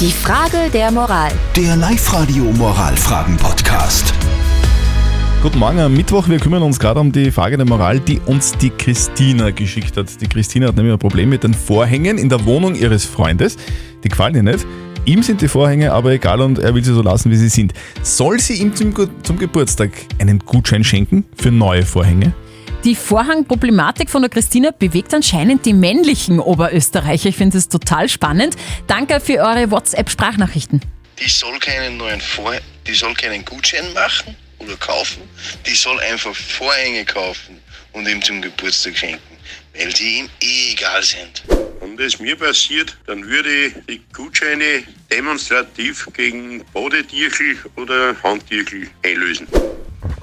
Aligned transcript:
Die 0.00 0.10
Frage 0.10 0.70
der 0.72 0.90
Moral. 0.90 1.30
Der 1.54 1.76
Live-Radio 1.76 2.42
Moralfragen-Podcast. 2.44 4.12
Guten 5.40 5.60
Morgen 5.60 5.78
am 5.78 5.94
Mittwoch. 5.94 6.28
Wir 6.28 6.40
kümmern 6.40 6.64
uns 6.64 6.80
gerade 6.80 6.98
um 6.98 7.12
die 7.12 7.30
Frage 7.30 7.56
der 7.56 7.64
Moral, 7.64 8.00
die 8.00 8.18
uns 8.26 8.52
die 8.58 8.70
Christina 8.70 9.50
geschickt 9.50 9.96
hat. 9.96 10.20
Die 10.20 10.26
Christina 10.26 10.66
hat 10.66 10.74
nämlich 10.74 10.94
ein 10.94 10.98
Problem 10.98 11.28
mit 11.28 11.44
den 11.44 11.54
Vorhängen 11.54 12.18
in 12.18 12.28
der 12.28 12.44
Wohnung 12.44 12.74
ihres 12.74 13.04
Freundes. 13.04 13.56
Die 14.02 14.08
gefallen 14.08 14.34
ihr 14.34 14.42
nicht. 14.42 14.66
Ihm 15.04 15.22
sind 15.22 15.40
die 15.40 15.48
Vorhänge 15.48 15.92
aber 15.92 16.10
egal 16.10 16.40
und 16.40 16.58
er 16.58 16.74
will 16.74 16.82
sie 16.82 16.92
so 16.92 17.02
lassen, 17.02 17.30
wie 17.30 17.36
sie 17.36 17.48
sind. 17.48 17.72
Soll 18.02 18.40
sie 18.40 18.54
ihm 18.54 18.74
zum, 18.74 18.92
zum 19.22 19.38
Geburtstag 19.38 19.92
einen 20.18 20.40
Gutschein 20.40 20.82
schenken 20.82 21.24
für 21.36 21.52
neue 21.52 21.84
Vorhänge? 21.84 22.34
Die 22.84 22.94
Vorhangproblematik 22.94 24.10
von 24.10 24.20
der 24.20 24.30
Christina 24.30 24.70
bewegt 24.70 25.14
anscheinend 25.14 25.64
die 25.64 25.72
männlichen 25.72 26.38
Oberösterreicher. 26.38 27.30
Ich 27.30 27.36
finde 27.36 27.56
es 27.56 27.70
total 27.70 28.10
spannend. 28.10 28.56
Danke 28.86 29.20
für 29.20 29.38
eure 29.38 29.70
WhatsApp-Sprachnachrichten. 29.70 30.82
Die 31.18 31.30
soll 31.30 31.58
keinen 31.60 31.96
neuen 31.96 32.20
Vor 32.20 32.54
die 32.86 32.92
soll 32.92 33.14
keinen 33.14 33.42
Gutschein 33.44 33.90
machen 33.94 34.36
oder 34.58 34.76
kaufen. 34.76 35.22
Die 35.66 35.74
soll 35.74 35.98
einfach 36.00 36.34
Vorhänge 36.34 37.06
kaufen 37.06 37.58
und 37.92 38.06
ihm 38.06 38.20
zum 38.20 38.42
Geburtstag 38.42 38.98
schenken, 38.98 39.38
weil 39.74 39.90
die 39.90 40.18
ihm 40.18 40.28
eh 40.42 40.72
egal 40.72 41.02
sind. 41.02 41.42
Wenn 41.80 41.96
das 41.96 42.20
mir 42.20 42.36
passiert, 42.36 42.96
dann 43.06 43.24
würde 43.26 43.48
ich 43.48 43.72
die 43.88 44.02
Gutscheine 44.12 44.84
demonstrativ 45.10 46.06
gegen 46.12 46.62
Badetierchen 46.74 47.58
oder 47.76 48.14
Handtierchen 48.22 48.90
einlösen. 49.02 49.46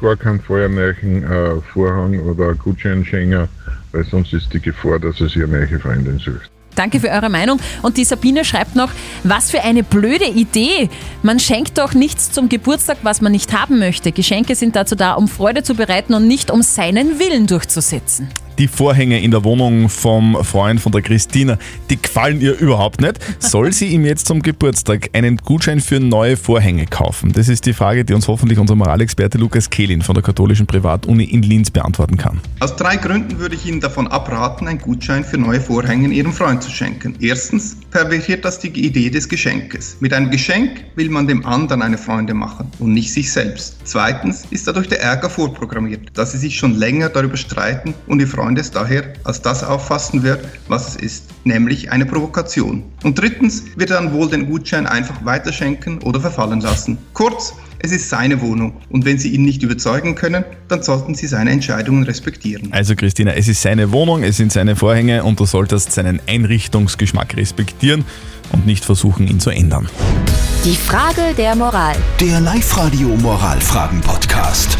Gar 0.01 0.17
keinen 0.17 0.41
neuen 0.47 1.23
äh, 1.23 1.61
Vorhang 1.73 2.19
oder 2.19 2.49
einen 2.49 2.57
Gutschein 2.57 3.05
schenken, 3.05 3.47
weil 3.91 4.03
sonst 4.03 4.33
ist 4.33 4.53
die 4.53 4.59
Gefahr, 4.59 4.99
dass 4.99 5.17
sich 5.17 5.35
eine 5.35 5.47
neue 5.47 5.79
Freundin 5.79 6.19
sucht. 6.19 6.49
Danke 6.75 6.99
für 6.99 7.09
eure 7.09 7.29
Meinung. 7.29 7.59
Und 7.81 7.97
die 7.97 8.05
Sabine 8.05 8.45
schreibt 8.45 8.75
noch, 8.75 8.91
was 9.23 9.51
für 9.51 9.61
eine 9.61 9.83
blöde 9.83 10.27
Idee. 10.27 10.89
Man 11.21 11.39
schenkt 11.39 11.77
doch 11.77 11.93
nichts 11.93 12.31
zum 12.31 12.49
Geburtstag, 12.49 12.97
was 13.03 13.21
man 13.21 13.31
nicht 13.31 13.53
haben 13.53 13.79
möchte. 13.79 14.11
Geschenke 14.11 14.55
sind 14.55 14.75
dazu 14.75 14.95
da, 14.95 15.13
um 15.13 15.27
Freude 15.27 15.63
zu 15.63 15.75
bereiten 15.75 16.13
und 16.13 16.27
nicht 16.27 16.49
um 16.49 16.61
seinen 16.61 17.19
Willen 17.19 17.47
durchzusetzen. 17.47 18.29
Die 18.61 18.67
Vorhänge 18.67 19.19
in 19.19 19.31
der 19.31 19.43
Wohnung 19.43 19.89
vom 19.89 20.37
Freund 20.43 20.79
von 20.79 20.91
der 20.91 21.01
Christina, 21.01 21.57
die 21.89 21.99
gefallen 21.99 22.41
ihr 22.41 22.59
überhaupt 22.59 23.01
nicht. 23.01 23.17
Soll 23.39 23.73
sie 23.73 23.87
ihm 23.87 24.05
jetzt 24.05 24.27
zum 24.27 24.43
Geburtstag 24.43 25.09
einen 25.13 25.37
Gutschein 25.37 25.79
für 25.79 25.99
neue 25.99 26.37
Vorhänge 26.37 26.85
kaufen? 26.85 27.31
Das 27.31 27.49
ist 27.49 27.65
die 27.65 27.73
Frage, 27.73 28.05
die 28.05 28.13
uns 28.13 28.27
hoffentlich 28.27 28.59
unser 28.59 28.75
Moralexperte 28.75 29.39
Lukas 29.39 29.71
Kehlin 29.71 30.03
von 30.03 30.13
der 30.13 30.23
katholischen 30.23 30.67
Privatuni 30.67 31.23
in 31.23 31.41
Linz 31.41 31.71
beantworten 31.71 32.17
kann. 32.17 32.39
Aus 32.59 32.75
drei 32.75 32.97
Gründen 32.97 33.39
würde 33.39 33.55
ich 33.55 33.65
Ihnen 33.65 33.81
davon 33.81 34.07
abraten, 34.07 34.67
einen 34.67 34.77
Gutschein 34.77 35.23
für 35.23 35.39
neue 35.39 35.59
Vorhänge 35.59 36.09
Ihrem 36.09 36.31
Freund 36.31 36.61
zu 36.61 36.69
schenken. 36.69 37.15
Erstens 37.19 37.77
pervertiert 37.89 38.45
das 38.45 38.59
die 38.59 38.67
Idee 38.67 39.09
des 39.09 39.27
Geschenkes. 39.27 39.97
Mit 40.01 40.13
einem 40.13 40.29
Geschenk 40.29 40.83
will 40.95 41.09
man 41.09 41.25
dem 41.25 41.43
anderen 41.47 41.81
eine 41.81 41.97
Freude 41.97 42.35
machen 42.35 42.67
und 42.77 42.93
nicht 42.93 43.11
sich 43.11 43.31
selbst. 43.31 43.77
Zweitens 43.85 44.45
ist 44.51 44.67
dadurch 44.67 44.87
der 44.87 45.01
Ärger 45.01 45.31
vorprogrammiert, 45.31 46.09
dass 46.13 46.33
Sie 46.33 46.37
sich 46.37 46.55
schon 46.55 46.75
länger 46.75 47.09
darüber 47.09 47.37
streiten 47.37 47.95
und 48.05 48.19
Ihr 48.19 48.27
Freund 48.27 48.50
es 48.57 48.71
daher 48.71 49.13
als 49.23 49.41
das 49.41 49.63
auffassen 49.63 50.23
wird, 50.23 50.45
was 50.67 50.89
es 50.89 50.95
ist, 50.95 51.25
nämlich 51.43 51.91
eine 51.91 52.05
Provokation. 52.05 52.83
Und 53.03 53.19
drittens 53.19 53.63
wird 53.75 53.89
er 53.91 54.01
dann 54.01 54.13
wohl 54.13 54.29
den 54.29 54.47
Gutschein 54.47 54.87
einfach 54.87 55.23
weiterschenken 55.25 56.01
oder 56.01 56.19
verfallen 56.19 56.61
lassen. 56.61 56.97
Kurz, 57.13 57.53
es 57.79 57.91
ist 57.91 58.09
seine 58.09 58.41
Wohnung 58.41 58.73
und 58.89 59.05
wenn 59.05 59.17
Sie 59.17 59.29
ihn 59.29 59.43
nicht 59.43 59.63
überzeugen 59.63 60.15
können, 60.15 60.43
dann 60.67 60.83
sollten 60.83 61.15
Sie 61.15 61.27
seine 61.27 61.49
Entscheidungen 61.51 62.03
respektieren. 62.03 62.71
Also 62.71 62.95
Christina, 62.95 63.33
es 63.33 63.47
ist 63.47 63.61
seine 63.61 63.91
Wohnung, 63.91 64.23
es 64.23 64.37
sind 64.37 64.51
seine 64.51 64.75
Vorhänge 64.75 65.23
und 65.23 65.39
du 65.39 65.45
solltest 65.45 65.91
seinen 65.91 66.19
Einrichtungsgeschmack 66.27 67.35
respektieren 67.35 68.05
und 68.51 68.65
nicht 68.65 68.85
versuchen, 68.85 69.27
ihn 69.27 69.39
zu 69.39 69.49
ändern. 69.49 69.89
Die 70.63 70.75
Frage 70.75 71.33
der 71.37 71.55
Moral. 71.55 71.95
Der 72.19 72.39
Live-Radio 72.39 73.07
Moralfragen-Podcast. 73.07 74.77